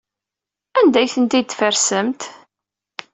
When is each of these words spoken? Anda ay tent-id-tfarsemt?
Anda 0.79 0.97
ay 0.99 1.09
tent-id-tfarsemt? 1.13 2.21